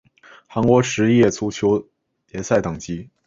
[0.47, 1.87] 韩国职业足球
[2.31, 3.07] 联赛等级